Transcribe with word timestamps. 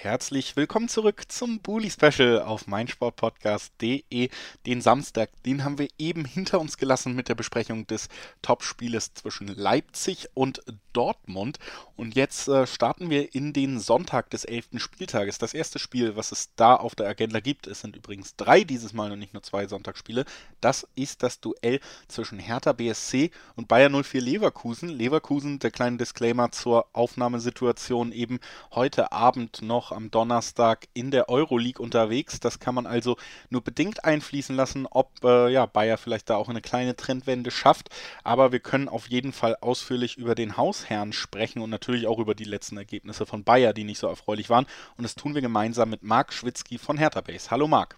Herzlich 0.00 0.54
willkommen 0.54 0.88
zurück 0.88 1.24
zum 1.26 1.58
Bully 1.58 1.90
Special 1.90 2.42
auf 2.42 2.68
meinsportpodcast.de. 2.68 4.30
Den 4.64 4.80
Samstag, 4.80 5.28
den 5.42 5.64
haben 5.64 5.76
wir 5.78 5.88
eben 5.98 6.24
hinter 6.24 6.60
uns 6.60 6.76
gelassen 6.76 7.16
mit 7.16 7.28
der 7.28 7.34
Besprechung 7.34 7.84
des 7.88 8.08
Topspieles 8.40 9.12
zwischen 9.14 9.48
Leipzig 9.48 10.28
und 10.34 10.62
Dortmund. 10.92 11.58
Und 11.96 12.14
jetzt 12.14 12.46
äh, 12.46 12.68
starten 12.68 13.10
wir 13.10 13.34
in 13.34 13.52
den 13.52 13.80
Sonntag 13.80 14.30
des 14.30 14.44
11. 14.44 14.68
Spieltages. 14.76 15.38
Das 15.38 15.52
erste 15.52 15.80
Spiel, 15.80 16.14
was 16.14 16.30
es 16.30 16.54
da 16.54 16.76
auf 16.76 16.94
der 16.94 17.08
Agenda 17.08 17.40
gibt, 17.40 17.66
es 17.66 17.80
sind 17.80 17.96
übrigens 17.96 18.36
drei 18.36 18.62
dieses 18.62 18.92
Mal 18.92 19.10
und 19.10 19.18
nicht 19.18 19.34
nur 19.34 19.42
zwei 19.42 19.66
Sonntagsspiele. 19.66 20.24
Das 20.60 20.86
ist 20.94 21.24
das 21.24 21.40
Duell 21.40 21.80
zwischen 22.06 22.38
Hertha 22.38 22.72
BSC 22.72 23.32
und 23.56 23.66
Bayer 23.66 23.90
04 23.90 24.20
Leverkusen. 24.20 24.88
Leverkusen, 24.90 25.58
der 25.58 25.72
kleine 25.72 25.96
Disclaimer 25.96 26.52
zur 26.52 26.86
Aufnahmesituation 26.92 28.12
eben 28.12 28.38
heute 28.70 29.10
Abend 29.10 29.60
noch 29.62 29.87
noch 29.88 29.96
am 29.96 30.10
Donnerstag 30.10 30.86
in 30.94 31.10
der 31.10 31.28
Euroleague 31.28 31.82
unterwegs. 31.82 32.40
Das 32.40 32.58
kann 32.58 32.74
man 32.74 32.86
also 32.86 33.16
nur 33.50 33.62
bedingt 33.62 34.04
einfließen 34.04 34.54
lassen, 34.54 34.86
ob 34.86 35.24
äh, 35.24 35.50
ja, 35.50 35.66
Bayer 35.66 35.98
vielleicht 35.98 36.30
da 36.30 36.36
auch 36.36 36.48
eine 36.48 36.60
kleine 36.60 36.96
Trendwende 36.96 37.50
schafft. 37.50 37.88
Aber 38.24 38.52
wir 38.52 38.60
können 38.60 38.88
auf 38.88 39.08
jeden 39.08 39.32
Fall 39.32 39.56
ausführlich 39.60 40.16
über 40.16 40.34
den 40.34 40.56
Hausherrn 40.56 41.12
sprechen 41.12 41.62
und 41.62 41.70
natürlich 41.70 42.06
auch 42.06 42.18
über 42.18 42.34
die 42.34 42.44
letzten 42.44 42.76
Ergebnisse 42.76 43.26
von 43.26 43.44
Bayer, 43.44 43.72
die 43.72 43.84
nicht 43.84 43.98
so 43.98 44.06
erfreulich 44.06 44.50
waren. 44.50 44.66
Und 44.96 45.04
das 45.04 45.14
tun 45.14 45.34
wir 45.34 45.42
gemeinsam 45.42 45.90
mit 45.90 46.02
Marc 46.02 46.32
Schwitzky 46.32 46.78
von 46.78 46.98
Hertha 46.98 47.20
Base. 47.20 47.50
Hallo 47.50 47.68
Marc. 47.68 47.96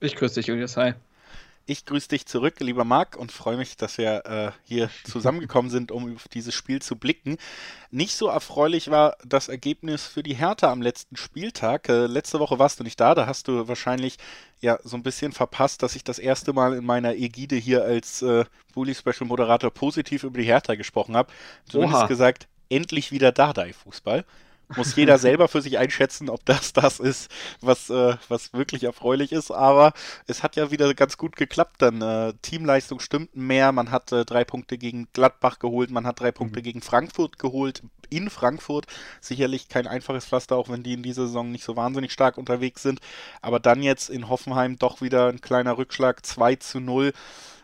Ich 0.00 0.14
grüße 0.14 0.36
dich, 0.36 0.46
Julius. 0.46 0.76
Hi. 0.76 0.94
Ich 1.68 1.84
grüße 1.84 2.08
dich 2.08 2.26
zurück, 2.26 2.60
lieber 2.60 2.84
Marc, 2.84 3.16
und 3.16 3.32
freue 3.32 3.56
mich, 3.56 3.76
dass 3.76 3.98
wir 3.98 4.24
äh, 4.24 4.52
hier 4.62 4.88
zusammengekommen 5.02 5.68
sind, 5.68 5.90
um 5.90 6.14
auf 6.14 6.28
dieses 6.28 6.54
Spiel 6.54 6.80
zu 6.80 6.94
blicken. 6.94 7.38
Nicht 7.90 8.14
so 8.14 8.28
erfreulich 8.28 8.88
war 8.88 9.16
das 9.24 9.48
Ergebnis 9.48 10.06
für 10.06 10.22
die 10.22 10.34
Hertha 10.34 10.70
am 10.70 10.80
letzten 10.80 11.16
Spieltag. 11.16 11.88
Äh, 11.88 12.06
letzte 12.06 12.38
Woche 12.38 12.60
warst 12.60 12.78
du 12.78 12.84
nicht 12.84 13.00
da, 13.00 13.16
da 13.16 13.26
hast 13.26 13.48
du 13.48 13.66
wahrscheinlich 13.66 14.16
ja 14.60 14.78
so 14.84 14.96
ein 14.96 15.02
bisschen 15.02 15.32
verpasst, 15.32 15.82
dass 15.82 15.96
ich 15.96 16.04
das 16.04 16.20
erste 16.20 16.52
Mal 16.52 16.74
in 16.74 16.84
meiner 16.84 17.16
Ägide 17.16 17.56
hier 17.56 17.82
als 17.82 18.22
äh, 18.22 18.44
Bully 18.72 18.94
Special 18.94 19.26
Moderator 19.26 19.72
positiv 19.72 20.22
über 20.22 20.38
die 20.38 20.46
Hertha 20.46 20.76
gesprochen 20.76 21.16
habe. 21.16 21.32
Zumindest 21.68 22.02
Oha. 22.02 22.06
gesagt, 22.06 22.46
endlich 22.68 23.10
wieder 23.10 23.32
Dardai-Fußball. 23.32 24.24
Muss 24.74 24.96
jeder 24.96 25.18
selber 25.18 25.48
für 25.48 25.62
sich 25.62 25.78
einschätzen, 25.78 26.28
ob 26.28 26.44
das 26.44 26.72
das 26.72 26.98
ist, 26.98 27.30
was, 27.60 27.90
äh, 27.90 28.16
was 28.28 28.52
wirklich 28.52 28.84
erfreulich 28.84 29.32
ist. 29.32 29.50
Aber 29.50 29.92
es 30.26 30.42
hat 30.42 30.56
ja 30.56 30.70
wieder 30.70 30.92
ganz 30.94 31.16
gut 31.16 31.36
geklappt. 31.36 31.76
Dann 31.78 32.02
äh, 32.02 32.34
Teamleistung 32.42 33.00
stimmt 33.00 33.36
mehr. 33.36 33.72
Man 33.72 33.90
hat 33.90 34.12
äh, 34.12 34.24
drei 34.24 34.44
Punkte 34.44 34.78
gegen 34.78 35.08
Gladbach 35.12 35.58
geholt. 35.58 35.90
Man 35.90 36.06
hat 36.06 36.20
drei 36.20 36.32
Punkte 36.32 36.60
mhm. 36.60 36.64
gegen 36.64 36.82
Frankfurt 36.82 37.38
geholt. 37.38 37.82
In 38.08 38.30
Frankfurt 38.30 38.86
sicherlich 39.20 39.68
kein 39.68 39.86
einfaches 39.86 40.26
Pflaster, 40.26 40.56
auch 40.56 40.68
wenn 40.68 40.84
die 40.84 40.92
in 40.92 41.02
dieser 41.02 41.26
Saison 41.26 41.50
nicht 41.50 41.64
so 41.64 41.74
wahnsinnig 41.76 42.12
stark 42.12 42.38
unterwegs 42.38 42.82
sind. 42.82 43.00
Aber 43.42 43.60
dann 43.60 43.82
jetzt 43.82 44.10
in 44.10 44.28
Hoffenheim 44.28 44.78
doch 44.78 45.00
wieder 45.00 45.28
ein 45.28 45.40
kleiner 45.40 45.76
Rückschlag 45.76 46.24
2 46.24 46.56
zu 46.56 46.80
0 46.80 47.12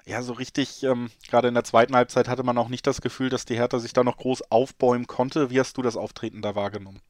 ja, 0.04 0.22
so 0.22 0.32
richtig, 0.32 0.82
ähm, 0.82 1.10
gerade 1.28 1.48
in 1.48 1.54
der 1.54 1.64
zweiten 1.64 1.94
Halbzeit 1.94 2.28
hatte 2.28 2.42
man 2.42 2.58
auch 2.58 2.68
nicht 2.68 2.86
das 2.86 3.00
Gefühl, 3.00 3.28
dass 3.28 3.44
die 3.44 3.56
Hertha 3.56 3.78
sich 3.78 3.92
da 3.92 4.02
noch 4.04 4.16
groß 4.16 4.50
aufbäumen 4.50 5.06
konnte. 5.06 5.50
Wie 5.50 5.60
hast 5.60 5.76
du 5.76 5.82
das 5.82 5.96
Auftreten 5.96 6.42
da 6.42 6.54
wahrgenommen? 6.54 7.00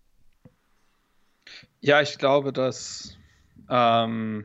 Ja, 1.80 2.00
ich 2.00 2.18
glaube, 2.18 2.52
dass 2.52 3.16
ähm, 3.68 4.44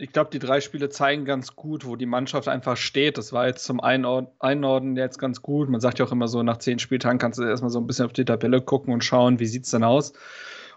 ich 0.00 0.12
glaube, 0.12 0.30
die 0.30 0.38
drei 0.38 0.60
Spiele 0.60 0.88
zeigen 0.88 1.24
ganz 1.24 1.54
gut, 1.56 1.84
wo 1.84 1.94
die 1.94 2.06
Mannschaft 2.06 2.48
einfach 2.48 2.76
steht. 2.76 3.18
Das 3.18 3.32
war 3.32 3.46
jetzt 3.46 3.64
zum 3.64 3.80
Einordnen 3.80 4.96
jetzt 4.96 5.18
ganz 5.18 5.42
gut. 5.42 5.68
Man 5.68 5.80
sagt 5.80 5.98
ja 5.98 6.06
auch 6.06 6.12
immer 6.12 6.28
so, 6.28 6.42
nach 6.42 6.56
zehn 6.56 6.78
Spieltagen 6.78 7.18
kannst 7.18 7.38
du 7.38 7.44
erstmal 7.44 7.70
so 7.70 7.78
ein 7.78 7.86
bisschen 7.86 8.06
auf 8.06 8.12
die 8.12 8.24
Tabelle 8.24 8.62
gucken 8.62 8.94
und 8.94 9.04
schauen, 9.04 9.38
wie 9.40 9.46
sieht 9.46 9.64
es 9.64 9.70
denn 9.70 9.84
aus. 9.84 10.14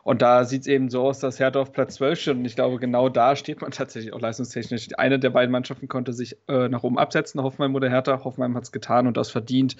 Und 0.04 0.22
da 0.22 0.44
sieht 0.44 0.62
es 0.62 0.68
eben 0.68 0.90
so 0.90 1.04
aus, 1.04 1.20
dass 1.20 1.40
Hertha 1.40 1.62
auf 1.62 1.72
Platz 1.72 1.96
12 1.96 2.20
steht. 2.20 2.36
Und 2.36 2.46
ich 2.46 2.56
glaube, 2.56 2.78
genau 2.78 3.08
da 3.08 3.36
steht 3.38 3.62
man 3.62 3.72
tatsächlich 3.72 4.14
auch 4.14 4.20
leistungstechnisch. 4.20 4.90
Eine 4.98 5.18
der 5.18 5.30
beiden 5.30 5.52
Mannschaften 5.52 5.88
konnte 5.88 6.12
sich 6.12 6.38
äh, 6.50 6.68
nach 6.68 6.84
oben 6.84 7.00
absetzen, 7.00 7.42
Hoffenheim 7.42 7.74
oder 7.74 7.90
Hertha. 7.90 8.24
Hoffenheim 8.24 8.56
hat 8.56 8.64
es 8.64 8.74
getan 8.74 9.08
und 9.08 9.16
das 9.16 9.32
verdient. 9.32 9.78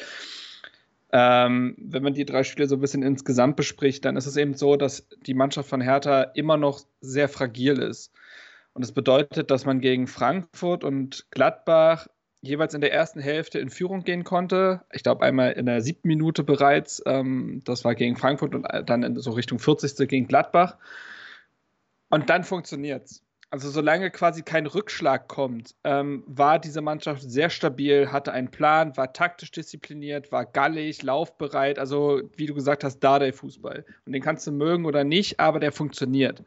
Ähm, 1.12 1.76
wenn 1.78 2.04
man 2.04 2.14
die 2.14 2.26
drei 2.26 2.44
Spiele 2.44 2.68
so 2.68 2.76
ein 2.76 2.82
bisschen 2.82 3.04
insgesamt 3.04 3.58
bespricht, 3.58 4.06
dann 4.06 4.16
ist 4.16 4.26
es 4.26 4.38
eben 4.38 4.56
so, 4.56 4.78
dass 4.78 5.08
die 5.28 5.34
Mannschaft 5.34 5.70
von 5.70 5.82
Hertha 5.82 6.22
immer 6.22 6.58
noch 6.58 6.80
sehr 7.02 7.28
fragil 7.28 7.80
ist. 7.80 8.14
Und 8.74 8.84
das 8.84 8.94
bedeutet, 8.94 9.52
dass 9.52 9.66
man 9.66 9.82
gegen 9.82 10.08
Frankfurt 10.08 10.84
und 10.84 11.28
Gladbach 11.32 12.08
jeweils 12.44 12.74
in 12.74 12.82
der 12.82 12.94
ersten 12.94 13.22
Hälfte 13.22 13.60
in 13.60 13.70
Führung 13.70 14.04
gehen 14.04 14.26
konnte. 14.26 14.82
Ich 14.92 15.02
glaube, 15.02 15.26
einmal 15.26 15.54
in 15.54 15.66
der 15.66 15.82
siebten 15.82 16.10
Minute 16.10 16.44
bereits. 16.44 17.02
Ähm, 17.06 17.62
das 17.64 17.86
war 17.86 17.96
gegen 17.96 18.18
Frankfurt 18.18 18.54
und 18.54 18.68
dann 18.86 19.04
in 19.04 19.16
so 19.20 19.32
Richtung 19.32 19.60
40. 19.60 20.08
gegen 20.10 20.28
Gladbach. 20.28 20.78
Und 22.10 22.30
dann 22.30 22.44
funktioniert 22.44 23.06
es. 23.06 23.24
Also 23.50 23.70
solange 23.70 24.10
quasi 24.12 24.42
kein 24.42 24.66
Rückschlag 24.66 25.28
kommt, 25.28 25.76
ähm, 25.84 26.24
war 26.26 26.60
diese 26.60 26.82
Mannschaft 26.82 27.22
sehr 27.22 27.50
stabil, 27.50 28.12
hatte 28.12 28.34
einen 28.34 28.50
Plan, 28.50 28.98
war 28.98 29.14
taktisch 29.14 29.52
diszipliniert, 29.52 30.32
war 30.32 30.46
gallig, 30.46 31.02
laufbereit. 31.04 31.80
Also 31.80 32.24
wie 32.36 32.48
du 32.48 32.56
gesagt 32.56 32.84
hast, 32.84 33.00
da 33.00 33.20
der 33.20 33.32
Fußball. 33.32 33.86
Und 34.06 34.12
den 34.12 34.22
kannst 34.22 34.46
du 34.48 34.52
mögen 34.52 34.86
oder 34.86 35.04
nicht, 35.04 35.40
aber 35.40 35.60
der 35.60 35.72
funktioniert. 35.72 36.44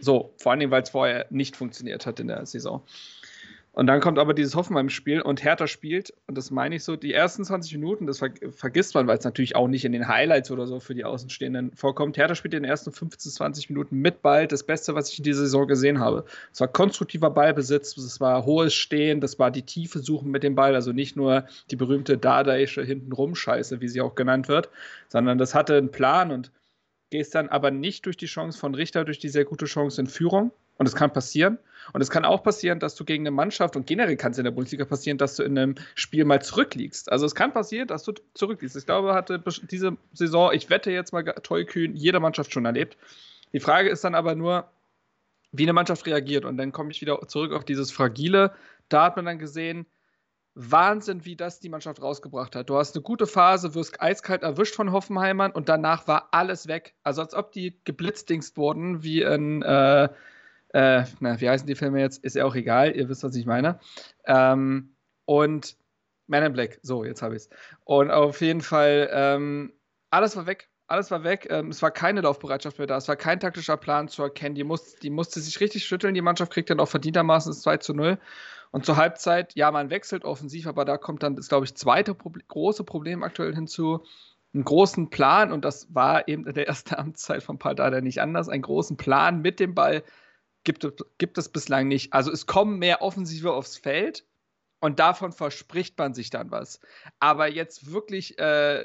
So, 0.00 0.34
vor 0.38 0.52
allem, 0.52 0.70
weil 0.70 0.82
es 0.82 0.90
vorher 0.90 1.26
nicht 1.30 1.56
funktioniert 1.56 2.04
hat 2.04 2.20
in 2.20 2.28
der 2.28 2.44
Saison. 2.44 2.82
Und 3.74 3.88
dann 3.88 4.00
kommt 4.00 4.20
aber 4.20 4.34
dieses 4.34 4.54
Hoffenheim-Spiel 4.54 5.20
und 5.20 5.42
Hertha 5.42 5.66
spielt, 5.66 6.14
und 6.28 6.38
das 6.38 6.52
meine 6.52 6.76
ich 6.76 6.84
so, 6.84 6.94
die 6.94 7.12
ersten 7.12 7.44
20 7.44 7.72
Minuten, 7.74 8.06
das 8.06 8.20
ver 8.20 8.30
vergisst 8.50 8.94
man, 8.94 9.08
weil 9.08 9.18
es 9.18 9.24
natürlich 9.24 9.56
auch 9.56 9.66
nicht 9.66 9.84
in 9.84 9.90
den 9.90 10.06
Highlights 10.06 10.52
oder 10.52 10.68
so 10.68 10.78
für 10.78 10.94
die 10.94 11.04
Außenstehenden 11.04 11.72
vorkommt. 11.74 12.16
Hertha 12.16 12.36
spielt 12.36 12.54
in 12.54 12.62
den 12.62 12.70
ersten 12.70 12.92
15, 12.92 13.32
20 13.32 13.70
Minuten 13.70 13.96
mit 13.96 14.22
Ball 14.22 14.46
das 14.46 14.62
Beste, 14.62 14.94
was 14.94 15.10
ich 15.10 15.18
in 15.18 15.24
dieser 15.24 15.40
Saison 15.40 15.66
gesehen 15.66 15.98
habe. 15.98 16.24
Es 16.52 16.60
war 16.60 16.68
konstruktiver 16.68 17.30
Ballbesitz, 17.30 17.96
es 17.96 18.20
war 18.20 18.44
hohes 18.44 18.74
Stehen, 18.74 19.20
das 19.20 19.40
war 19.40 19.50
die 19.50 19.62
tiefe 19.62 19.98
Suchen 19.98 20.30
mit 20.30 20.44
dem 20.44 20.54
Ball, 20.54 20.76
also 20.76 20.92
nicht 20.92 21.16
nur 21.16 21.44
die 21.72 21.76
berühmte 21.76 22.16
Dadaische 22.16 22.84
Hintenrum-Scheiße, 22.84 23.80
wie 23.80 23.88
sie 23.88 24.00
auch 24.00 24.14
genannt 24.14 24.46
wird, 24.46 24.68
sondern 25.08 25.36
das 25.36 25.52
hatte 25.52 25.76
einen 25.76 25.90
Plan 25.90 26.30
und 26.30 26.52
gehst 27.10 27.34
dann 27.34 27.48
aber 27.48 27.72
nicht 27.72 28.06
durch 28.06 28.16
die 28.16 28.26
Chance 28.26 28.56
von 28.56 28.76
Richter, 28.76 29.04
durch 29.04 29.18
die 29.18 29.28
sehr 29.28 29.44
gute 29.44 29.66
Chance 29.66 30.00
in 30.00 30.06
Führung. 30.06 30.52
Und 30.76 30.86
es 30.86 30.94
kann 30.94 31.12
passieren. 31.12 31.58
Und 31.92 32.00
es 32.00 32.10
kann 32.10 32.24
auch 32.24 32.42
passieren, 32.42 32.80
dass 32.80 32.94
du 32.94 33.04
gegen 33.04 33.22
eine 33.22 33.30
Mannschaft 33.30 33.76
und 33.76 33.86
generell 33.86 34.16
kann 34.16 34.32
es 34.32 34.38
in 34.38 34.44
der 34.44 34.50
Bundesliga 34.50 34.84
passieren, 34.84 35.18
dass 35.18 35.36
du 35.36 35.42
in 35.42 35.58
einem 35.58 35.74
Spiel 35.94 36.24
mal 36.24 36.40
zurückliegst. 36.40 37.12
Also 37.12 37.26
es 37.26 37.34
kann 37.34 37.52
passieren, 37.52 37.88
dass 37.88 38.04
du 38.04 38.12
zurückliegst. 38.32 38.76
Ich 38.76 38.86
glaube, 38.86 39.14
hatte 39.14 39.42
diese 39.70 39.96
Saison, 40.12 40.52
ich 40.52 40.70
wette 40.70 40.90
jetzt 40.90 41.12
mal 41.12 41.22
tollkühn, 41.22 41.94
jede 41.94 42.20
Mannschaft 42.20 42.52
schon 42.52 42.64
erlebt. 42.64 42.96
Die 43.52 43.60
Frage 43.60 43.90
ist 43.90 44.02
dann 44.02 44.14
aber 44.14 44.34
nur, 44.34 44.70
wie 45.52 45.64
eine 45.64 45.72
Mannschaft 45.72 46.06
reagiert. 46.06 46.44
Und 46.44 46.56
dann 46.56 46.72
komme 46.72 46.90
ich 46.90 47.00
wieder 47.00 47.20
zurück 47.28 47.52
auf 47.52 47.64
dieses 47.64 47.92
Fragile. 47.92 48.52
Da 48.88 49.04
hat 49.04 49.16
man 49.16 49.26
dann 49.26 49.38
gesehen, 49.38 49.86
Wahnsinn, 50.54 51.24
wie 51.24 51.36
das 51.36 51.60
die 51.60 51.68
Mannschaft 51.68 52.00
rausgebracht 52.00 52.54
hat. 52.54 52.70
Du 52.70 52.76
hast 52.76 52.94
eine 52.94 53.02
gute 53.02 53.26
Phase, 53.26 53.74
wirst 53.74 54.00
eiskalt 54.00 54.42
erwischt 54.42 54.74
von 54.74 54.92
Hoffenheimern 54.92 55.50
und 55.50 55.68
danach 55.68 56.06
war 56.06 56.28
alles 56.30 56.68
weg. 56.68 56.94
Also 57.02 57.22
als 57.22 57.34
ob 57.34 57.52
die 57.52 57.76
geblitzdingst 57.84 58.56
wurden, 58.56 59.02
wie 59.02 59.22
in 59.22 59.62
äh, 59.62 60.08
äh, 60.74 61.04
na, 61.20 61.40
wie 61.40 61.48
heißen 61.48 61.68
die 61.68 61.76
Filme 61.76 62.00
jetzt? 62.00 62.24
Ist 62.24 62.34
ja 62.34 62.44
auch 62.44 62.56
egal, 62.56 62.96
ihr 62.96 63.08
wisst, 63.08 63.22
was 63.22 63.36
ich 63.36 63.46
meine. 63.46 63.78
Ähm, 64.26 64.96
und 65.24 65.76
Man 66.26 66.42
in 66.42 66.52
Black, 66.52 66.80
so, 66.82 67.04
jetzt 67.04 67.22
habe 67.22 67.36
ich 67.36 67.42
es. 67.42 67.50
Und 67.84 68.10
auf 68.10 68.40
jeden 68.40 68.60
Fall, 68.60 69.08
ähm, 69.12 69.72
alles 70.10 70.36
war 70.36 70.46
weg. 70.46 70.68
Alles 70.88 71.12
war 71.12 71.22
weg. 71.22 71.46
Ähm, 71.48 71.68
es 71.68 71.80
war 71.80 71.92
keine 71.92 72.22
Laufbereitschaft 72.22 72.78
mehr 72.78 72.88
da. 72.88 72.96
Es 72.96 73.06
war 73.06 73.14
kein 73.14 73.38
taktischer 73.38 73.76
Plan 73.76 74.08
zu 74.08 74.24
erkennen. 74.24 74.56
Die, 74.56 74.64
muss, 74.64 74.96
die 74.96 75.10
musste 75.10 75.38
sich 75.38 75.60
richtig 75.60 75.84
schütteln. 75.84 76.12
Die 76.12 76.22
Mannschaft 76.22 76.52
kriegt 76.52 76.70
dann 76.70 76.80
auch 76.80 76.88
verdientermaßen 76.88 77.50
das 77.50 77.62
2 77.62 77.76
zu 77.76 77.94
0. 77.94 78.18
Und 78.72 78.84
zur 78.84 78.96
Halbzeit, 78.96 79.54
ja, 79.54 79.70
man 79.70 79.90
wechselt 79.90 80.24
offensiv, 80.24 80.66
aber 80.66 80.84
da 80.84 80.98
kommt 80.98 81.22
dann 81.22 81.36
das, 81.36 81.48
glaube 81.48 81.66
ich, 81.66 81.76
zweite 81.76 82.14
Pro 82.14 82.32
große 82.48 82.82
Problem 82.82 83.22
aktuell 83.22 83.54
hinzu. 83.54 84.04
Einen 84.52 84.64
großen 84.64 85.10
Plan, 85.10 85.52
und 85.52 85.64
das 85.64 85.94
war 85.94 86.26
eben 86.26 86.48
in 86.48 86.54
der 86.54 86.66
ersten 86.66 86.94
Amtszeit 86.96 87.44
von 87.44 87.58
Paldada 87.58 88.00
nicht 88.00 88.20
anders, 88.20 88.48
einen 88.48 88.62
großen 88.62 88.96
Plan 88.96 89.40
mit 89.40 89.60
dem 89.60 89.76
Ball 89.76 90.02
gibt, 90.64 90.86
gibt 91.18 91.38
es 91.38 91.48
bislang 91.48 91.88
nicht. 91.88 92.12
Also 92.12 92.32
es 92.32 92.46
kommen 92.46 92.78
mehr 92.78 93.02
Offensive 93.02 93.52
aufs 93.52 93.76
Feld 93.76 94.24
und 94.80 94.98
davon 94.98 95.32
verspricht 95.32 95.98
man 95.98 96.14
sich 96.14 96.30
dann 96.30 96.50
was. 96.50 96.80
Aber 97.20 97.48
jetzt 97.48 97.90
wirklich 97.90 98.38
äh, 98.38 98.84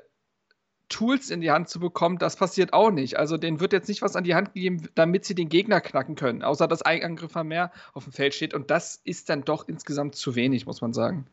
Tools 0.89 1.29
in 1.29 1.41
die 1.41 1.51
Hand 1.51 1.69
zu 1.69 1.79
bekommen, 1.79 2.17
das 2.17 2.35
passiert 2.35 2.73
auch 2.73 2.91
nicht. 2.91 3.17
Also 3.17 3.37
denen 3.37 3.59
wird 3.59 3.73
jetzt 3.73 3.87
nicht 3.87 4.01
was 4.01 4.15
an 4.15 4.23
die 4.23 4.35
Hand 4.35 4.53
gegeben, 4.53 4.89
damit 4.95 5.23
sie 5.23 5.35
den 5.35 5.49
Gegner 5.49 5.81
knacken 5.81 6.15
können, 6.15 6.41
außer 6.41 6.67
dass 6.67 6.81
ein 6.81 7.03
Angreifer 7.03 7.43
mehr 7.43 7.71
auf 7.93 8.05
dem 8.05 8.13
Feld 8.13 8.33
steht. 8.33 8.53
Und 8.53 8.71
das 8.71 8.99
ist 9.03 9.29
dann 9.29 9.43
doch 9.43 9.67
insgesamt 9.67 10.15
zu 10.15 10.35
wenig, 10.35 10.65
muss 10.65 10.81
man 10.81 10.93
sagen. 10.93 11.27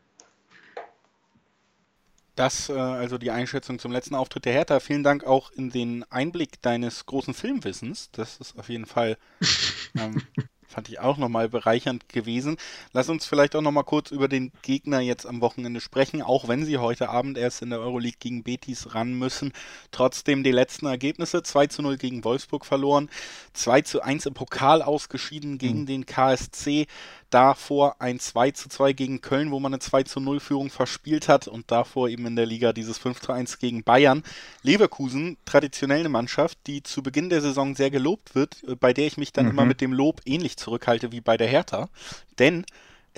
Das, 2.37 2.69
äh, 2.69 2.73
also 2.73 3.17
die 3.17 3.31
Einschätzung 3.31 3.79
zum 3.79 3.91
letzten 3.91 4.15
Auftritt 4.15 4.45
der 4.45 4.53
Hertha. 4.53 4.79
Vielen 4.79 5.03
Dank 5.03 5.25
auch 5.25 5.51
in 5.51 5.71
den 5.71 6.05
Einblick 6.11 6.61
deines 6.61 7.05
großen 7.07 7.33
Filmwissens. 7.33 8.09
Das 8.11 8.37
ist 8.37 8.57
auf 8.57 8.69
jeden 8.69 8.85
Fall 8.85 9.17
ähm, 9.97 10.21
Fand 10.67 10.89
ich 10.89 10.99
auch 10.99 11.17
nochmal 11.17 11.47
bereichernd 11.47 12.09
gewesen. 12.09 12.57
Lass 12.91 13.07
uns 13.07 13.25
vielleicht 13.25 13.55
auch 13.55 13.61
nochmal 13.61 13.85
kurz 13.85 14.11
über 14.11 14.27
den 14.27 14.51
Gegner 14.63 14.99
jetzt 14.99 15.25
am 15.25 15.39
Wochenende 15.39 15.79
sprechen, 15.79 16.21
auch 16.21 16.49
wenn 16.49 16.65
sie 16.65 16.77
heute 16.77 17.09
Abend 17.09 17.37
erst 17.37 17.61
in 17.61 17.69
der 17.69 17.79
Euroleague 17.79 18.17
gegen 18.19 18.43
Betis 18.43 18.93
ran 18.93 19.13
müssen. 19.13 19.53
Trotzdem 19.91 20.43
die 20.43 20.51
letzten 20.51 20.85
Ergebnisse. 20.85 21.41
2 21.41 21.67
zu 21.67 21.81
0 21.81 21.97
gegen 21.97 22.25
Wolfsburg 22.25 22.65
verloren, 22.65 23.09
2 23.53 23.81
zu 23.83 24.01
1 24.01 24.25
im 24.25 24.33
Pokal 24.33 24.81
ausgeschieden 24.81 25.57
gegen 25.57 25.81
mhm. 25.81 25.85
den 25.85 26.05
KSC. 26.05 26.87
Davor 27.29 27.97
ein 27.99 28.19
2 28.19 28.51
zu 28.51 28.69
2 28.69 28.93
gegen 28.93 29.21
Köln, 29.21 29.51
wo 29.51 29.59
man 29.59 29.73
eine 29.73 29.79
2 29.79 30.03
zu 30.03 30.19
0 30.19 30.39
Führung 30.39 30.69
verspielt 30.69 31.27
hat 31.27 31.47
und 31.47 31.71
davor 31.71 32.07
eben 32.07 32.25
in 32.25 32.35
der 32.35 32.45
Liga 32.45 32.71
dieses 32.71 32.97
5 32.97 33.19
zu 33.19 33.31
1 33.33 33.59
gegen 33.59 33.83
Bayern. 33.83 34.23
Leverkusen, 34.63 35.37
traditionell 35.45 36.01
eine 36.01 36.09
Mannschaft, 36.09 36.57
die 36.67 36.83
zu 36.83 37.03
Beginn 37.03 37.29
der 37.29 37.41
Saison 37.41 37.75
sehr 37.75 37.91
gelobt 37.91 38.35
wird, 38.35 38.63
äh, 38.63 38.75
bei 38.75 38.93
der 38.93 39.07
ich 39.07 39.17
mich 39.17 39.33
dann 39.33 39.45
mhm. 39.45 39.51
immer 39.51 39.65
mit 39.65 39.81
dem 39.81 39.93
Lob 39.93 40.21
ähnlich 40.25 40.57
zurückhalte 40.57 41.11
wie 41.11 41.21
bei 41.21 41.37
der 41.37 41.47
Hertha. 41.47 41.89
Denn 42.39 42.65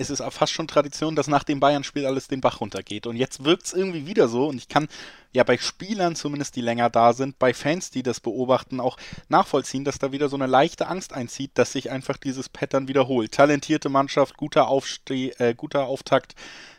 es 0.00 0.08
ist 0.08 0.22
fast 0.30 0.52
schon 0.52 0.66
Tradition, 0.66 1.14
dass 1.14 1.28
nach 1.28 1.44
dem 1.44 1.60
Bayern-Spiel 1.60 2.06
alles 2.06 2.26
den 2.26 2.40
Bach 2.40 2.62
runtergeht. 2.62 3.06
Und 3.06 3.16
jetzt 3.16 3.44
wirkt 3.44 3.66
es 3.66 3.74
irgendwie 3.74 4.06
wieder 4.06 4.28
so. 4.28 4.48
Und 4.48 4.56
ich 4.56 4.68
kann 4.68 4.88
ja 5.32 5.44
bei 5.44 5.58
Spielern 5.58 6.16
zumindest, 6.16 6.56
die 6.56 6.62
länger 6.62 6.88
da 6.88 7.12
sind, 7.12 7.38
bei 7.38 7.52
Fans, 7.52 7.90
die 7.90 8.02
das 8.02 8.18
beobachten, 8.18 8.80
auch 8.80 8.96
nachvollziehen, 9.28 9.84
dass 9.84 9.98
da 9.98 10.10
wieder 10.10 10.30
so 10.30 10.36
eine 10.36 10.46
leichte 10.46 10.88
Angst 10.88 11.12
einzieht, 11.12 11.50
dass 11.54 11.72
sich 11.72 11.90
einfach 11.90 12.16
dieses 12.16 12.48
Pattern 12.48 12.88
wiederholt. 12.88 13.32
Talentierte 13.32 13.90
Mannschaft, 13.90 14.38
guter, 14.38 14.68
Aufste 14.68 15.38
äh, 15.38 15.54
guter 15.54 15.84
Auftakt. 15.84 16.34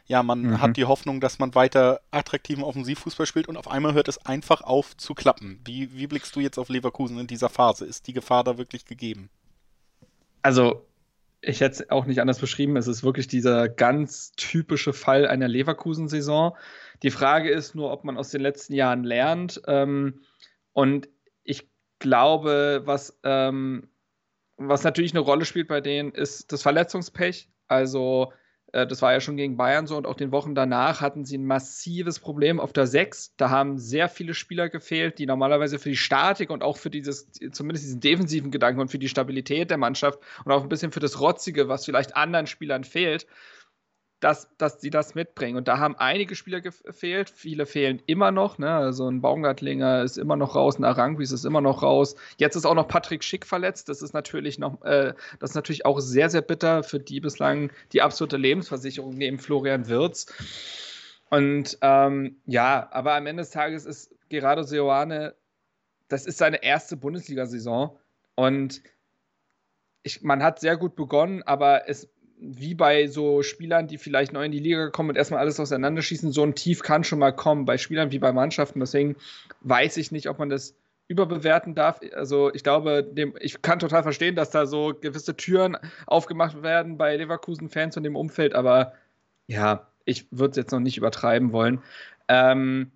Ja, 0.07 0.23
man 0.23 0.41
mhm. 0.41 0.61
hat 0.61 0.75
die 0.75 0.85
Hoffnung, 0.85 1.21
dass 1.21 1.37
man 1.37 1.53
weiter 1.53 2.01
attraktiven 2.09 2.63
Offensivfußball 2.63 3.27
spielt 3.27 3.47
und 3.47 3.55
auf 3.55 3.69
einmal 3.69 3.93
hört 3.93 4.07
es 4.07 4.25
einfach 4.25 4.61
auf 4.61 4.97
zu 4.97 5.13
klappen. 5.13 5.61
Wie, 5.63 5.95
wie 5.95 6.07
blickst 6.07 6.35
du 6.35 6.39
jetzt 6.39 6.57
auf 6.57 6.69
Leverkusen 6.69 7.19
in 7.19 7.27
dieser 7.27 7.49
Phase? 7.49 7.85
Ist 7.85 8.07
die 8.07 8.13
Gefahr 8.13 8.43
da 8.43 8.57
wirklich 8.57 8.85
gegeben? 8.85 9.29
Also 10.41 10.83
ich 11.41 11.59
hätte 11.59 11.83
es 11.83 11.89
auch 11.89 12.05
nicht 12.05 12.21
anders 12.21 12.39
beschrieben. 12.39 12.77
Es 12.77 12.87
ist 12.87 13.03
wirklich 13.03 13.27
dieser 13.27 13.67
ganz 13.67 14.31
typische 14.33 14.93
Fall 14.93 15.27
einer 15.27 15.47
Leverkusen-Saison. 15.47 16.55
Die 17.01 17.09
Frage 17.09 17.49
ist 17.49 17.73
nur, 17.73 17.91
ob 17.91 18.03
man 18.03 18.17
aus 18.17 18.29
den 18.29 18.41
letzten 18.41 18.73
Jahren 18.73 19.03
lernt. 19.03 19.61
Ähm, 19.65 20.21
und 20.71 21.09
ich 21.43 21.67
glaube, 21.99 22.83
was, 22.85 23.19
ähm, 23.23 23.89
was 24.57 24.83
natürlich 24.83 25.13
eine 25.13 25.21
Rolle 25.21 25.45
spielt 25.45 25.67
bei 25.67 25.81
denen, 25.81 26.11
ist 26.11 26.51
das 26.51 26.61
Verletzungspech. 26.61 27.49
Also 27.67 28.31
das 28.71 29.01
war 29.01 29.11
ja 29.11 29.19
schon 29.19 29.35
gegen 29.35 29.57
Bayern 29.57 29.85
so 29.85 29.97
und 29.97 30.07
auch 30.07 30.15
den 30.15 30.31
Wochen 30.31 30.55
danach 30.55 31.01
hatten 31.01 31.25
sie 31.25 31.37
ein 31.37 31.45
massives 31.45 32.19
Problem 32.19 32.59
auf 32.59 32.71
der 32.71 32.87
6. 32.87 33.35
Da 33.35 33.49
haben 33.49 33.77
sehr 33.77 34.07
viele 34.07 34.33
Spieler 34.33 34.69
gefehlt, 34.69 35.19
die 35.19 35.25
normalerweise 35.25 35.77
für 35.77 35.89
die 35.89 35.97
Statik 35.97 36.49
und 36.49 36.63
auch 36.63 36.77
für 36.77 36.89
dieses, 36.89 37.29
zumindest 37.51 37.85
diesen 37.85 37.99
defensiven 37.99 38.49
Gedanken 38.49 38.79
und 38.79 38.89
für 38.89 38.99
die 38.99 39.09
Stabilität 39.09 39.69
der 39.69 39.77
Mannschaft 39.77 40.19
und 40.45 40.51
auch 40.51 40.63
ein 40.63 40.69
bisschen 40.69 40.93
für 40.93 41.01
das 41.01 41.19
Rotzige, 41.19 41.67
was 41.67 41.85
vielleicht 41.85 42.15
anderen 42.15 42.47
Spielern 42.47 42.85
fehlt, 42.85 43.27
dass, 44.21 44.47
dass 44.57 44.79
sie 44.79 44.91
das 44.91 45.15
mitbringen. 45.15 45.57
Und 45.57 45.67
da 45.67 45.79
haben 45.79 45.95
einige 45.97 46.35
Spieler 46.35 46.61
gefehlt, 46.61 47.29
viele 47.29 47.65
fehlen 47.65 48.01
immer 48.05 48.31
noch. 48.31 48.59
Ne? 48.59 48.71
Also 48.71 49.09
ein 49.09 49.19
Baumgartlinger 49.19 50.03
ist 50.03 50.17
immer 50.17 50.35
noch 50.35 50.55
raus, 50.55 50.77
ein 50.77 50.85
Aranguis 50.85 51.31
ist 51.31 51.43
immer 51.43 51.59
noch 51.59 51.81
raus. 51.81 52.15
Jetzt 52.37 52.55
ist 52.55 52.65
auch 52.65 52.75
noch 52.75 52.87
Patrick 52.87 53.23
Schick 53.23 53.45
verletzt. 53.45 53.89
Das 53.89 54.03
ist 54.03 54.13
natürlich 54.13 54.59
noch, 54.59 54.83
äh, 54.83 55.13
das 55.39 55.51
ist 55.51 55.55
natürlich 55.55 55.85
auch 55.85 55.99
sehr, 55.99 56.29
sehr 56.29 56.41
bitter 56.41 56.83
für 56.83 56.99
die 56.99 57.19
bislang 57.19 57.71
die 57.93 58.03
absolute 58.03 58.37
Lebensversicherung 58.37 59.15
neben 59.15 59.39
Florian 59.39 59.87
Wirz. 59.87 60.27
Und 61.31 61.79
ähm, 61.81 62.37
ja, 62.45 62.89
aber 62.91 63.15
am 63.15 63.25
Ende 63.25 63.41
des 63.41 63.49
Tages 63.49 63.85
ist 63.85 64.13
Gerardo 64.29 64.61
Seoane, 64.61 65.33
das 66.09 66.27
ist 66.27 66.37
seine 66.37 66.63
erste 66.63 66.95
Bundesliga-Saison. 66.95 67.97
Und 68.35 68.83
ich, 70.03 70.21
man 70.21 70.43
hat 70.43 70.59
sehr 70.59 70.77
gut 70.77 70.95
begonnen, 70.95 71.41
aber 71.43 71.89
es 71.89 72.07
wie 72.41 72.73
bei 72.73 73.07
so 73.07 73.43
Spielern, 73.43 73.87
die 73.87 73.99
vielleicht 73.99 74.33
neu 74.33 74.45
in 74.45 74.51
die 74.51 74.59
Liga 74.59 74.89
kommen 74.89 75.09
und 75.09 75.15
erstmal 75.15 75.39
alles 75.39 75.59
auseinanderschießen, 75.59 76.31
so 76.31 76.43
ein 76.43 76.55
Tief 76.55 76.81
kann 76.81 77.03
schon 77.03 77.19
mal 77.19 77.31
kommen 77.31 77.65
bei 77.65 77.77
Spielern 77.77 78.11
wie 78.11 78.19
bei 78.19 78.33
Mannschaften. 78.33 78.79
Deswegen 78.79 79.15
weiß 79.61 79.97
ich 79.97 80.11
nicht, 80.11 80.27
ob 80.27 80.39
man 80.39 80.49
das 80.49 80.75
überbewerten 81.07 81.75
darf. 81.75 81.99
Also 82.15 82.51
ich 82.53 82.63
glaube, 82.63 83.03
dem, 83.03 83.35
ich 83.39 83.61
kann 83.61 83.79
total 83.79 84.01
verstehen, 84.01 84.35
dass 84.35 84.49
da 84.49 84.65
so 84.65 84.93
gewisse 84.99 85.37
Türen 85.37 85.77
aufgemacht 86.07 86.63
werden 86.63 86.97
bei 86.97 87.15
Leverkusen-Fans 87.15 87.95
und 87.97 88.03
dem 88.03 88.15
Umfeld, 88.15 88.55
aber 88.55 88.93
ja, 89.47 89.87
ich 90.05 90.25
würde 90.31 90.51
es 90.51 90.57
jetzt 90.57 90.71
noch 90.71 90.79
nicht 90.79 90.97
übertreiben 90.97 91.51
wollen. 91.51 91.83
Ähm, 92.27 92.91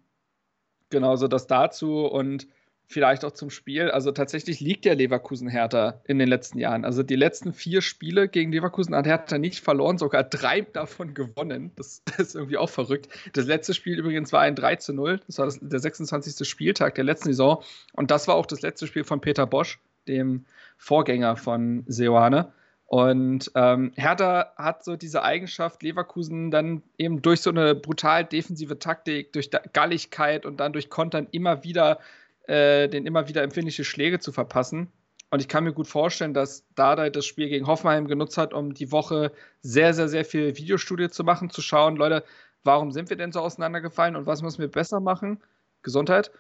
genauso 0.90 1.28
das 1.28 1.46
dazu 1.46 2.06
und 2.06 2.48
vielleicht 2.88 3.26
auch 3.26 3.32
zum 3.32 3.50
Spiel. 3.50 3.90
Also 3.90 4.12
tatsächlich 4.12 4.60
liegt 4.60 4.86
der 4.86 4.96
Leverkusen 4.96 5.48
härter 5.48 6.02
in 6.06 6.20
den 6.20 6.28
letzten 6.28 6.60
Jahren. 6.60 6.86
Also 6.86 7.04
die 7.04 7.16
letzten 7.16 7.54
vier 7.54 7.82
Spiele 7.82 8.28
gegen 8.28 8.52
Leverkusen 8.52 8.96
hat 8.96 9.08
Hertha 9.08 9.38
nicht 9.38 9.64
verloren, 9.64 9.98
sogar 9.98 10.24
drei 10.24 10.62
davon 10.62 11.14
gewonnen. 11.14 11.72
Das, 11.76 12.04
das, 12.06 12.20
ist 12.20 12.36
irgendwie 12.36 12.58
auch 12.58 12.70
verrückt. 12.70 13.10
Das 13.34 13.46
letzte 13.46 13.74
Spiel 13.74 13.98
übrigens 13.98 14.32
war 14.32 14.42
ein 14.42 14.56
3 14.56 14.76
zu 14.78 14.94
0. 14.94 15.20
Das 15.28 15.38
war 15.40 15.46
das, 15.46 15.60
der 15.62 15.80
26. 15.80 16.48
Spieltag 16.48 16.96
der 16.96 17.04
letzten 17.04 17.30
Saison. 17.30 17.64
Und 17.94 18.12
das 18.12 18.28
war 18.28 18.36
auch 18.36 18.46
das 18.46 18.62
letzte 18.62 18.88
Spiel 18.88 19.04
von 19.04 19.22
Peter 19.22 19.48
Bosch, 19.48 19.80
dem 20.08 20.46
Vorgänger 20.78 21.36
von 21.36 21.84
Seoane. 21.88 22.52
Und 22.88 23.52
ähm, 23.56 23.94
Hertha 23.96 24.54
hat 24.58 24.84
so 24.84 24.96
diese 24.96 25.24
Eigenschaft, 25.24 25.82
Leverkusen 25.82 26.52
dann 26.52 26.84
eben 27.00 27.22
durch 27.22 27.42
so 27.42 27.50
eine 27.50 27.74
brutal 27.74 28.24
defensive 28.24 28.78
Taktik, 28.78 29.34
durch 29.34 29.50
Galligkeit 29.74 30.46
und 30.46 30.60
dann 30.60 30.72
durch 30.72 30.90
Kontern 30.90 31.28
immer 31.32 31.64
wieder 31.64 32.00
äh, 32.48 32.88
den 32.88 33.06
immer 33.06 33.28
wieder 33.28 33.44
empfindliche 33.44 33.84
Schläge 33.84 34.20
zu 34.20 34.32
verpassen. 34.32 34.92
Und 35.32 35.40
ich 35.40 35.48
kann 35.48 35.64
mir 35.64 35.74
gut 35.74 35.88
vorstellen, 35.88 36.34
dass 36.34 36.66
Dardai 36.76 37.10
das 37.10 37.26
Spiel 37.26 37.50
gegen 37.50 37.68
Hoffenheim 37.68 38.08
genutzt 38.08 38.38
hat, 38.38 38.54
um 38.54 38.74
die 38.74 38.92
Woche 38.92 39.32
sehr, 39.62 39.94
sehr, 39.94 40.08
sehr 40.08 40.24
viel 40.24 40.56
Videostudie 40.56 41.10
zu 41.10 41.24
machen, 41.24 41.50
zu 41.50 41.62
schauen, 41.62 41.96
Leute, 41.96 42.24
warum 42.64 42.92
sind 42.92 43.10
wir 43.10 43.18
denn 43.18 43.32
so 43.32 43.40
auseinandergefallen 43.40 44.16
und 44.16 44.26
was 44.28 44.42
müssen 44.42 44.60
wir 44.60 44.70
besser 44.70 45.00
machen? 45.00 45.42
Gesundheit. 45.82 46.32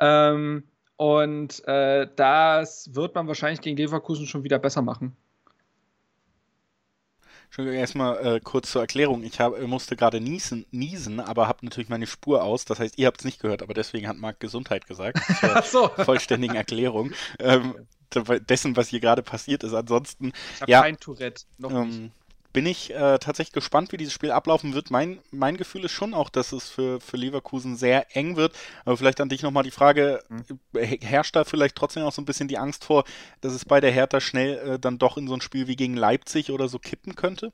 Ähm, 0.00 0.64
und 0.96 1.66
äh, 1.66 2.08
das 2.16 2.94
wird 2.94 3.14
man 3.14 3.26
wahrscheinlich 3.26 3.60
gegen 3.60 3.76
Leverkusen 3.76 4.26
schon 4.26 4.44
wieder 4.44 4.58
besser 4.58 4.82
machen. 4.82 5.16
Entschuldigung, 7.54 7.78
erstmal 7.78 8.26
äh, 8.26 8.40
kurz 8.40 8.72
zur 8.72 8.80
Erklärung. 8.82 9.22
Ich 9.22 9.38
hab, 9.38 9.56
musste 9.68 9.94
gerade 9.94 10.20
niesen, 10.20 10.66
niesen, 10.72 11.20
aber 11.20 11.46
habe 11.46 11.64
natürlich 11.64 11.88
meine 11.88 12.08
Spur 12.08 12.42
aus. 12.42 12.64
Das 12.64 12.80
heißt, 12.80 12.98
ihr 12.98 13.06
habt 13.06 13.20
es 13.20 13.24
nicht 13.24 13.40
gehört, 13.40 13.62
aber 13.62 13.74
deswegen 13.74 14.08
hat 14.08 14.16
Marc 14.16 14.40
Gesundheit 14.40 14.88
gesagt. 14.88 15.20
Zur 15.38 15.62
so. 15.96 16.02
vollständigen 16.02 16.56
Erklärung. 16.56 17.12
Ähm, 17.38 17.76
dessen, 18.48 18.76
was 18.76 18.88
hier 18.88 18.98
gerade 18.98 19.22
passiert 19.22 19.62
ist. 19.62 19.72
Ansonsten. 19.72 20.32
Ich 20.56 20.62
habe 20.62 20.72
ja, 20.72 20.82
kein 20.82 20.98
Tourette. 20.98 21.44
Noch 21.58 21.70
ähm, 21.70 21.88
nicht 21.88 22.12
bin 22.54 22.66
ich 22.66 22.94
äh, 22.94 23.18
tatsächlich 23.18 23.52
gespannt, 23.52 23.90
wie 23.92 23.96
dieses 23.96 24.14
Spiel 24.14 24.30
ablaufen 24.30 24.74
wird. 24.74 24.92
Mein, 24.92 25.18
mein 25.32 25.56
Gefühl 25.56 25.84
ist 25.84 25.92
schon 25.92 26.14
auch, 26.14 26.30
dass 26.30 26.52
es 26.52 26.70
für, 26.70 27.00
für 27.00 27.16
Leverkusen 27.16 27.76
sehr 27.76 28.16
eng 28.16 28.36
wird. 28.36 28.54
Aber 28.84 28.96
vielleicht 28.96 29.20
an 29.20 29.28
dich 29.28 29.42
nochmal 29.42 29.64
die 29.64 29.72
Frage, 29.72 30.22
mhm. 30.28 30.60
herrscht 30.72 31.34
da 31.34 31.42
vielleicht 31.42 31.74
trotzdem 31.74 32.04
auch 32.04 32.12
so 32.12 32.22
ein 32.22 32.24
bisschen 32.24 32.46
die 32.46 32.56
Angst 32.56 32.84
vor, 32.84 33.04
dass 33.40 33.52
es 33.52 33.64
bei 33.64 33.80
der 33.80 33.90
Hertha 33.90 34.20
schnell 34.20 34.58
äh, 34.58 34.78
dann 34.78 34.98
doch 34.98 35.18
in 35.18 35.26
so 35.26 35.34
ein 35.34 35.40
Spiel 35.40 35.66
wie 35.66 35.74
gegen 35.74 35.96
Leipzig 35.96 36.52
oder 36.52 36.68
so 36.68 36.78
kippen 36.78 37.16
könnte? 37.16 37.52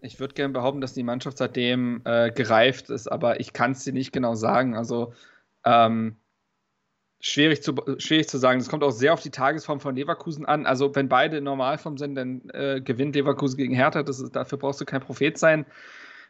Ich 0.00 0.18
würde 0.18 0.34
gerne 0.34 0.52
behaupten, 0.52 0.80
dass 0.80 0.94
die 0.94 1.04
Mannschaft 1.04 1.38
seitdem 1.38 2.02
äh, 2.04 2.32
gereift 2.32 2.90
ist, 2.90 3.06
aber 3.06 3.38
ich 3.38 3.52
kann 3.52 3.70
es 3.70 3.84
dir 3.84 3.92
nicht 3.92 4.12
genau 4.12 4.34
sagen. 4.34 4.76
Also 4.76 5.14
ähm, 5.64 6.16
Schwierig 7.26 7.62
zu, 7.62 7.74
schwierig 7.96 8.28
zu 8.28 8.36
sagen. 8.36 8.58
Das 8.58 8.68
kommt 8.68 8.84
auch 8.84 8.90
sehr 8.90 9.14
auf 9.14 9.22
die 9.22 9.30
Tagesform 9.30 9.80
von 9.80 9.96
Leverkusen 9.96 10.44
an. 10.44 10.66
Also, 10.66 10.94
wenn 10.94 11.08
beide 11.08 11.38
in 11.38 11.44
Normalform 11.44 11.96
sind, 11.96 12.16
dann 12.16 12.50
äh, 12.50 12.82
gewinnt 12.82 13.14
Leverkusen 13.16 13.56
gegen 13.56 13.74
Hertha. 13.74 14.02
Das 14.02 14.20
ist, 14.20 14.36
dafür 14.36 14.58
brauchst 14.58 14.82
du 14.82 14.84
kein 14.84 15.00
Prophet 15.00 15.38
sein. 15.38 15.64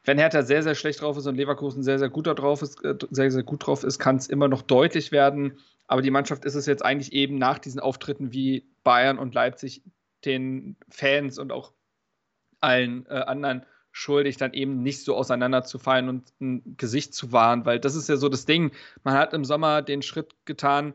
Wenn 0.04 0.18
Hertha 0.18 0.42
sehr, 0.42 0.62
sehr 0.62 0.76
schlecht 0.76 1.00
drauf 1.00 1.16
ist 1.16 1.26
und 1.26 1.34
Leverkusen 1.34 1.82
sehr, 1.82 1.98
sehr 1.98 2.10
gut 2.10 2.28
drauf 2.28 2.62
ist, 2.62 2.84
äh, 2.84 2.94
sehr, 3.10 3.28
sehr 3.32 3.42
gut 3.42 3.66
drauf 3.66 3.82
ist, 3.82 3.98
kann 3.98 4.14
es 4.14 4.28
immer 4.28 4.46
noch 4.46 4.62
deutlich 4.62 5.10
werden. 5.10 5.58
Aber 5.88 6.00
die 6.00 6.12
Mannschaft 6.12 6.44
ist 6.44 6.54
es 6.54 6.66
jetzt 6.66 6.84
eigentlich 6.84 7.12
eben 7.12 7.38
nach 7.38 7.58
diesen 7.58 7.80
Auftritten 7.80 8.32
wie 8.32 8.64
Bayern 8.84 9.18
und 9.18 9.34
Leipzig 9.34 9.82
den 10.24 10.76
Fans 10.90 11.40
und 11.40 11.50
auch 11.50 11.72
allen 12.60 13.04
äh, 13.06 13.14
anderen 13.14 13.66
schuldig, 13.94 14.36
dann 14.36 14.52
eben 14.52 14.82
nicht 14.82 15.04
so 15.04 15.14
auseinanderzufallen 15.14 16.08
und 16.08 16.24
ein 16.40 16.74
Gesicht 16.76 17.14
zu 17.14 17.30
wahren, 17.30 17.64
weil 17.64 17.78
das 17.78 17.94
ist 17.94 18.08
ja 18.08 18.16
so 18.16 18.28
das 18.28 18.44
Ding. 18.44 18.72
Man 19.04 19.14
hat 19.14 19.32
im 19.32 19.44
Sommer 19.44 19.82
den 19.82 20.02
Schritt 20.02 20.34
getan, 20.46 20.94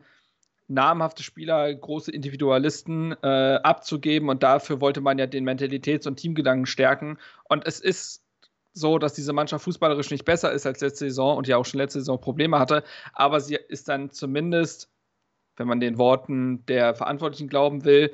namhafte 0.67 1.23
Spieler, 1.23 1.73
große 1.73 2.11
Individualisten 2.11 3.15
äh, 3.23 3.59
abzugeben 3.63 4.27
und 4.27 4.43
dafür 4.43 4.81
wollte 4.81 4.99
man 4.99 5.17
ja 5.17 5.27
den 5.27 5.47
Mentalitäts- 5.47 6.07
und 6.07 6.17
Teamgedanken 6.17 6.65
stärken. 6.65 7.17
Und 7.45 7.65
es 7.65 7.79
ist 7.79 8.25
so, 8.73 8.99
dass 8.99 9.13
diese 9.13 9.31
Mannschaft 9.31 9.63
fußballerisch 9.63 10.11
nicht 10.11 10.25
besser 10.25 10.51
ist 10.51 10.65
als 10.65 10.81
letzte 10.81 11.05
Saison 11.05 11.37
und 11.37 11.47
ja 11.47 11.55
auch 11.55 11.65
schon 11.65 11.79
letzte 11.79 11.99
Saison 11.99 12.19
Probleme 12.19 12.59
hatte, 12.59 12.83
aber 13.13 13.39
sie 13.39 13.55
ist 13.55 13.87
dann 13.87 14.11
zumindest, 14.11 14.91
wenn 15.55 15.67
man 15.67 15.79
den 15.79 15.97
Worten 15.97 16.65
der 16.65 16.95
Verantwortlichen 16.95 17.47
glauben 17.47 17.85
will, 17.85 18.11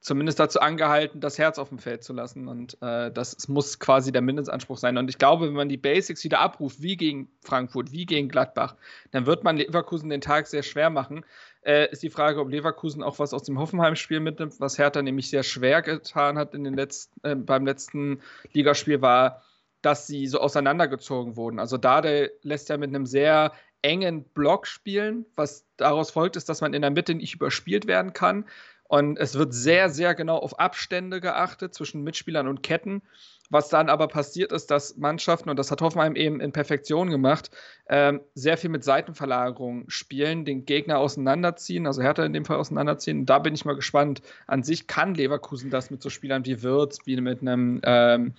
zumindest 0.00 0.38
dazu 0.38 0.60
angehalten, 0.60 1.20
das 1.20 1.38
Herz 1.38 1.58
auf 1.58 1.70
dem 1.70 1.78
Feld 1.78 2.04
zu 2.04 2.12
lassen. 2.12 2.48
Und 2.48 2.80
äh, 2.82 3.10
das 3.10 3.48
muss 3.48 3.78
quasi 3.78 4.12
der 4.12 4.22
Mindestanspruch 4.22 4.78
sein. 4.78 4.96
Und 4.96 5.10
ich 5.10 5.18
glaube, 5.18 5.46
wenn 5.46 5.54
man 5.54 5.68
die 5.68 5.76
Basics 5.76 6.22
wieder 6.24 6.40
abruft, 6.40 6.82
wie 6.82 6.96
gegen 6.96 7.28
Frankfurt, 7.42 7.90
wie 7.92 8.06
gegen 8.06 8.28
Gladbach, 8.28 8.76
dann 9.10 9.26
wird 9.26 9.44
man 9.44 9.56
Leverkusen 9.56 10.08
den 10.08 10.20
Tag 10.20 10.46
sehr 10.46 10.62
schwer 10.62 10.90
machen. 10.90 11.24
Äh, 11.62 11.90
ist 11.90 12.02
die 12.02 12.10
Frage, 12.10 12.40
ob 12.40 12.48
Leverkusen 12.48 13.02
auch 13.02 13.18
was 13.18 13.34
aus 13.34 13.42
dem 13.42 13.58
Hoffenheim-Spiel 13.58 14.20
mitnimmt, 14.20 14.60
was 14.60 14.78
Hertha 14.78 15.02
nämlich 15.02 15.30
sehr 15.30 15.42
schwer 15.42 15.82
getan 15.82 16.38
hat 16.38 16.54
in 16.54 16.64
den 16.64 16.74
letzten, 16.74 17.20
äh, 17.26 17.34
beim 17.34 17.66
letzten 17.66 18.20
Ligaspiel, 18.52 19.02
war, 19.02 19.42
dass 19.82 20.06
sie 20.06 20.26
so 20.26 20.40
auseinandergezogen 20.40 21.36
wurden. 21.36 21.58
Also 21.58 21.76
Dade 21.76 22.32
lässt 22.42 22.68
ja 22.68 22.76
mit 22.76 22.88
einem 22.88 23.06
sehr 23.06 23.52
engen 23.82 24.24
Block 24.24 24.66
spielen. 24.66 25.26
Was 25.36 25.66
daraus 25.76 26.10
folgt, 26.10 26.36
ist, 26.36 26.48
dass 26.48 26.60
man 26.60 26.74
in 26.74 26.82
der 26.82 26.90
Mitte 26.90 27.14
nicht 27.14 27.34
überspielt 27.34 27.86
werden 27.86 28.12
kann. 28.12 28.44
Und 28.88 29.18
es 29.18 29.34
wird 29.34 29.54
sehr, 29.54 29.90
sehr 29.90 30.14
genau 30.14 30.38
auf 30.38 30.58
Abstände 30.58 31.20
geachtet 31.20 31.74
zwischen 31.74 32.02
Mitspielern 32.02 32.48
und 32.48 32.62
Ketten. 32.62 33.02
Was 33.50 33.70
dann 33.70 33.88
aber 33.88 34.08
passiert 34.08 34.52
ist, 34.52 34.70
dass 34.70 34.98
Mannschaften, 34.98 35.48
und 35.48 35.58
das 35.58 35.70
hat 35.70 35.80
Hoffenheim 35.80 36.16
eben 36.16 36.40
in 36.40 36.52
Perfektion 36.52 37.08
gemacht, 37.08 37.50
ähm, 37.88 38.20
sehr 38.34 38.58
viel 38.58 38.68
mit 38.68 38.84
Seitenverlagerung 38.84 39.88
spielen, 39.88 40.44
den 40.44 40.66
Gegner 40.66 40.98
auseinanderziehen, 40.98 41.86
also 41.86 42.02
Hertha 42.02 42.24
in 42.24 42.34
dem 42.34 42.44
Fall 42.44 42.58
auseinanderziehen. 42.58 43.20
Und 43.20 43.26
da 43.26 43.38
bin 43.38 43.54
ich 43.54 43.64
mal 43.64 43.76
gespannt. 43.76 44.20
An 44.46 44.62
sich 44.62 44.86
kann 44.86 45.14
Leverkusen 45.14 45.70
das 45.70 45.90
mit 45.90 46.02
so 46.02 46.10
Spielern 46.10 46.44
wie 46.44 46.62
Wirtz, 46.62 46.98
wie 47.06 47.18
mit 47.20 47.40
einem 47.40 47.80
ähm, 47.84 48.34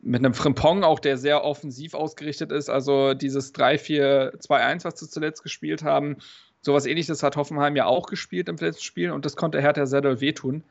mit 0.00 0.24
einem 0.24 0.34
Frimpong 0.34 0.84
auch, 0.84 1.00
der 1.00 1.18
sehr 1.18 1.44
offensiv 1.44 1.94
ausgerichtet 1.94 2.52
ist. 2.52 2.70
Also 2.70 3.14
dieses 3.14 3.52
3-4-2-1, 3.54 4.84
was 4.84 5.00
sie 5.00 5.08
zuletzt 5.08 5.42
gespielt 5.42 5.82
haben, 5.82 6.18
sowas 6.60 6.86
ähnliches 6.86 7.22
hat 7.22 7.36
Hoffenheim 7.36 7.76
ja 7.76 7.86
auch 7.86 8.06
gespielt 8.06 8.48
im 8.48 8.56
letzten 8.56 8.82
Spiel 8.82 9.10
und 9.10 9.24
das 9.24 9.36
konnte 9.36 9.60
Hertha 9.60 9.86
sehr 9.86 10.00
doll 10.00 10.20
wehtun. 10.20 10.64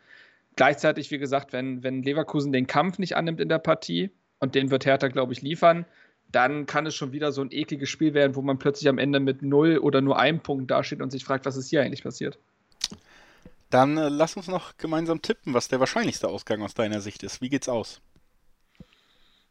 Gleichzeitig, 0.56 1.12
wie 1.12 1.20
gesagt, 1.20 1.54
wenn, 1.54 1.84
wenn 1.84 2.04
Leverkusen 2.04 2.52
den 2.52 2.68
Kampf 2.68 2.98
nicht 2.98 3.16
annimmt 3.16 3.40
in 3.40 3.50
der 3.50 3.60
Partie, 3.60 4.12
und 4.40 4.56
den 4.56 4.72
wird 4.72 4.86
Hertha, 4.86 5.08
glaube 5.08 5.34
ich, 5.34 5.42
liefern, 5.42 5.86
dann 6.32 6.66
kann 6.66 6.86
es 6.86 6.96
schon 6.96 7.12
wieder 7.12 7.32
so 7.32 7.42
ein 7.42 7.52
ekliges 7.52 7.90
Spiel 7.90 8.14
werden, 8.14 8.36
wo 8.36 8.42
man 8.42 8.60
plötzlich 8.60 8.90
am 8.90 8.98
Ende 8.98 9.20
mit 9.20 9.42
null 9.42 9.78
oder 9.78 10.02
nur 10.02 10.20
einem 10.20 10.42
Punkt 10.42 10.70
dasteht 10.70 11.02
und 11.02 11.12
sich 11.12 11.24
fragt, 11.24 11.46
was 11.46 11.58
ist 11.58 11.70
hier 11.70 11.82
eigentlich 11.82 12.04
passiert. 12.04 12.38
Dann 13.70 13.98
äh, 13.98 14.10
lass 14.10 14.38
uns 14.38 14.48
noch 14.48 14.78
gemeinsam 14.78 15.22
tippen, 15.22 15.54
was 15.54 15.68
der 15.68 15.80
wahrscheinlichste 15.80 16.28
Ausgang 16.28 16.62
aus 16.62 16.74
deiner 16.74 17.02
Sicht 17.02 17.24
ist. 17.24 17.42
Wie 17.42 17.50
geht's 17.50 17.70
aus? 17.70 18.02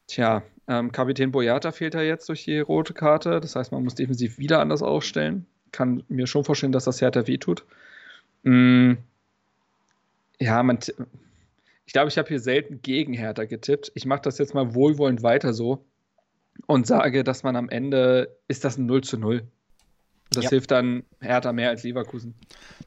Tja, 0.06 0.42
ähm, 0.68 0.92
Kapitän 0.92 1.32
Boyata 1.32 1.72
fehlt 1.72 1.94
ja 1.94 2.02
jetzt 2.02 2.28
durch 2.28 2.44
die 2.44 2.60
rote 2.60 2.94
Karte. 2.94 3.40
Das 3.40 3.56
heißt, 3.56 3.72
man 3.72 3.82
muss 3.82 3.94
defensiv 3.94 4.38
wieder 4.38 4.60
anders 4.60 4.82
aufstellen. 4.82 5.46
Kann 5.76 6.04
mir 6.08 6.26
schon 6.26 6.42
vorstellen, 6.42 6.72
dass 6.72 6.84
das 6.84 7.02
Hertha 7.02 7.26
wehtut. 7.26 7.66
Mm, 8.44 8.94
ja, 10.40 10.62
man, 10.62 10.78
ich 11.84 11.92
glaube, 11.92 12.08
ich 12.08 12.16
habe 12.16 12.28
hier 12.28 12.40
selten 12.40 12.80
gegen 12.80 13.12
Hertha 13.12 13.44
getippt. 13.44 13.92
Ich 13.94 14.06
mache 14.06 14.22
das 14.22 14.38
jetzt 14.38 14.54
mal 14.54 14.74
wohlwollend 14.74 15.22
weiter 15.22 15.52
so 15.52 15.84
und 16.64 16.86
sage, 16.86 17.24
dass 17.24 17.42
man 17.42 17.56
am 17.56 17.68
Ende 17.68 18.34
ist 18.48 18.64
das 18.64 18.78
ein 18.78 18.86
0 18.86 19.04
zu 19.04 19.18
0. 19.18 19.42
Das 20.30 20.44
ja. 20.44 20.50
hilft 20.50 20.70
dann 20.70 21.04
Hertha 21.20 21.52
mehr 21.52 21.68
als 21.68 21.82
Leverkusen. 21.82 22.34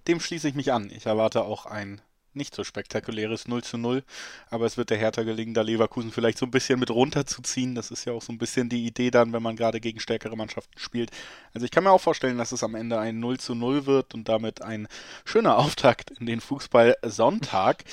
Dem 0.08 0.20
schließe 0.20 0.48
ich 0.48 0.56
mich 0.56 0.74
an. 0.74 0.90
Ich 0.90 1.06
erwarte 1.06 1.44
auch 1.44 1.68
ein 1.68 2.02
nicht 2.40 2.56
so 2.56 2.64
spektakuläres 2.64 3.48
0 3.48 3.64
zu 3.64 3.78
0, 3.78 4.04
aber 4.50 4.66
es 4.66 4.78
wird 4.78 4.90
der 4.90 4.98
Hertha 4.98 5.22
gelingen, 5.22 5.54
da 5.54 5.62
Leverkusen 5.62 6.12
vielleicht 6.12 6.40
so 6.40 6.48
ein 6.48 6.52
bisschen 6.52 6.80
mit 6.80 6.90
runterzuziehen. 6.90 7.76
Das 7.76 7.92
ist 7.92 8.06
ja 8.06 8.14
auch 8.14 8.24
so 8.24 8.34
ein 8.34 8.40
bisschen 8.40 8.70
die 8.70 8.88
Idee 8.88 9.12
dann, 9.12 9.32
wenn 9.32 9.44
man 9.44 9.56
gerade 9.56 9.80
gegen 9.80 10.00
stärkere 10.00 10.36
Mannschaften 10.36 10.80
spielt. 10.80 11.12
Also 11.54 11.66
ich 11.66 11.72
kann 11.72 11.84
mir 11.84 11.92
auch 11.92 12.02
vorstellen, 12.02 12.40
dass 12.40 12.52
es 12.52 12.64
am 12.64 12.74
Ende 12.74 12.98
ein 12.98 13.20
0 13.20 13.40
zu 13.40 13.54
0 13.54 13.86
wird 13.86 14.16
und 14.16 14.28
damit 14.28 14.64
ein 14.64 14.88
schöner 15.26 15.58
Auftakt 15.60 16.10
in 16.12 16.26
den 16.26 16.42
Fußball-Sonntag. 16.42 17.84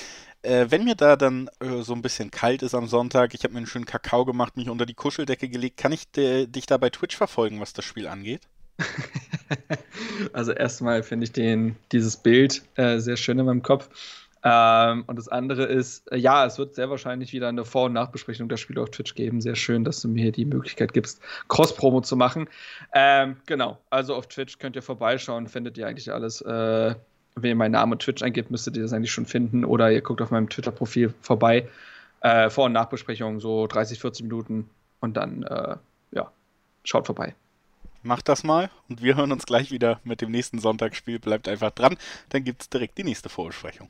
Äh, 0.41 0.67
wenn 0.69 0.85
mir 0.85 0.95
da 0.95 1.15
dann 1.15 1.49
äh, 1.59 1.81
so 1.81 1.93
ein 1.93 2.01
bisschen 2.01 2.31
kalt 2.31 2.61
ist 2.61 2.73
am 2.73 2.87
Sonntag, 2.87 3.33
ich 3.33 3.43
habe 3.43 3.53
mir 3.53 3.59
einen 3.59 3.67
schönen 3.67 3.85
Kakao 3.85 4.23
gemacht, 4.25 4.55
mich 4.55 4.69
unter 4.69 4.85
die 4.85 4.93
Kuscheldecke 4.93 5.49
gelegt, 5.49 5.77
kann 5.77 5.91
ich 5.91 6.09
dich 6.11 6.65
da 6.65 6.77
bei 6.77 6.89
Twitch 6.89 7.17
verfolgen, 7.17 7.59
was 7.59 7.73
das 7.73 7.85
Spiel 7.85 8.07
angeht? 8.07 8.41
also 10.33 10.51
erstmal 10.51 11.03
finde 11.03 11.25
ich 11.25 11.31
den, 11.31 11.75
dieses 11.91 12.17
Bild 12.17 12.63
äh, 12.75 12.99
sehr 12.99 13.17
schön 13.17 13.39
in 13.39 13.45
meinem 13.45 13.63
Kopf. 13.63 13.89
Ähm, 14.49 15.03
und 15.07 15.17
das 15.17 15.27
andere 15.27 15.65
ist, 15.65 16.09
äh, 16.09 16.17
ja, 16.17 16.45
es 16.45 16.57
wird 16.57 16.73
sehr 16.73 16.89
wahrscheinlich 16.89 17.33
wieder 17.33 17.49
eine 17.49 17.65
Vor- 17.65 17.85
und 17.85 17.93
Nachbesprechung 17.93 18.47
der 18.47 18.55
Spiele 18.55 18.81
auf 18.81 18.91
Twitch 18.91 19.13
geben. 19.13 19.41
Sehr 19.41 19.55
schön, 19.55 19.83
dass 19.83 19.99
du 20.01 20.07
mir 20.07 20.31
die 20.31 20.45
Möglichkeit 20.45 20.93
gibst, 20.93 21.21
Cross-Promo 21.49 22.01
zu 22.01 22.15
machen. 22.15 22.47
Ähm, 22.93 23.35
genau, 23.45 23.77
also 23.89 24.15
auf 24.15 24.27
Twitch 24.27 24.57
könnt 24.57 24.77
ihr 24.77 24.81
vorbeischauen, 24.81 25.47
findet 25.47 25.77
ihr 25.77 25.85
eigentlich 25.85 26.13
alles. 26.13 26.39
Äh, 26.41 26.95
wenn 27.35 27.49
ihr 27.49 27.55
meinen 27.55 27.73
Namen 27.73 27.99
Twitch 27.99 28.23
eingebt, 28.23 28.49
müsstet 28.49 28.77
ihr 28.77 28.83
das 28.83 28.93
eigentlich 28.93 29.11
schon 29.11 29.25
finden. 29.25 29.65
Oder 29.65 29.91
ihr 29.91 30.01
guckt 30.01 30.21
auf 30.21 30.31
meinem 30.31 30.49
Twitter-Profil 30.49 31.13
vorbei. 31.21 31.67
Äh, 32.21 32.49
Vor- 32.49 32.65
und 32.65 32.71
Nachbesprechung, 32.71 33.41
so 33.41 33.67
30, 33.67 33.99
40 33.99 34.23
Minuten. 34.23 34.69
Und 35.01 35.17
dann, 35.17 35.43
äh, 35.43 35.75
ja, 36.11 36.31
schaut 36.83 37.05
vorbei. 37.05 37.35
Macht 38.01 38.29
das 38.29 38.43
mal 38.43 38.69
und 38.87 39.01
wir 39.01 39.17
hören 39.17 39.33
uns 39.33 39.45
gleich 39.45 39.71
wieder 39.71 39.99
mit 40.05 40.21
dem 40.21 40.31
nächsten 40.31 40.59
Sonntagsspiel. 40.59 41.19
Bleibt 41.19 41.49
einfach 41.49 41.71
dran, 41.71 41.97
dann 42.29 42.43
gibt 42.43 42.61
es 42.61 42.69
direkt 42.69 42.97
die 42.97 43.03
nächste 43.03 43.27
Vorbesprechung. 43.27 43.89